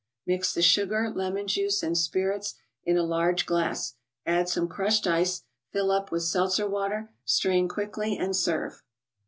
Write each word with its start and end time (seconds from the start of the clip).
Mix 0.25 0.51
the 0.51 0.63
sugar, 0.63 1.13
lemon 1.15 1.47
juice 1.47 1.83
and 1.83 1.95
spirits 1.95 2.55
in 2.83 2.97
a 2.97 3.03
large 3.03 3.45
glass, 3.45 3.97
add 4.25 4.49
some 4.49 4.67
crushed 4.67 5.05
ice; 5.05 5.43
fill 5.71 5.91
up 5.91 6.11
with 6.11 6.23
seltzerwater; 6.23 7.09
strain 7.23 7.67
quickly 7.67 8.17
and 8.17 8.35
serve. 8.35 8.81